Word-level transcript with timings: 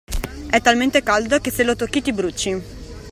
E' 0.49 0.59
talmente 0.61 1.03
caldo 1.03 1.37
che 1.37 1.51
se 1.51 1.63
lo 1.63 1.75
tocchi 1.75 2.01
ti 2.01 2.11
bruci! 2.11 2.63